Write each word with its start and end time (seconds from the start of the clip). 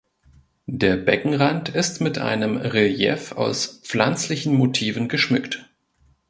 Der 0.65 0.95
Beckenrand 0.97 1.69
ist 1.69 2.01
mit 2.01 2.17
einem 2.17 2.57
Relief 2.57 3.33
aus 3.33 3.81
pflanzlichen 3.83 4.55
Motiven 4.55 5.07
geschmückt. 5.07 5.69